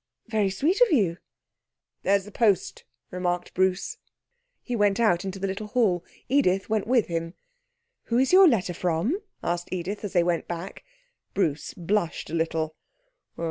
'Very 0.29 0.49
sweet 0.49 0.81
of 0.81 0.91
you.' 0.91 1.17
'There's 2.01 2.25
the 2.25 2.31
post,' 2.31 2.85
remarked 3.11 3.53
Bruce. 3.53 3.97
He 4.63 4.75
went 4.75 4.99
out 4.99 5.23
into 5.23 5.37
the 5.37 5.45
little 5.45 5.67
hall. 5.67 6.03
Edith 6.27 6.67
went 6.71 6.87
with 6.87 7.05
him. 7.05 7.35
'Who 8.05 8.17
is 8.17 8.33
your 8.33 8.47
letter 8.47 8.73
from?' 8.73 9.21
asked 9.43 9.69
Edith, 9.71 10.03
as 10.03 10.13
they 10.13 10.23
went 10.23 10.47
back. 10.47 10.83
Bruce 11.35 11.75
blushed 11.75 12.31
a 12.31 12.33
little. 12.33 12.75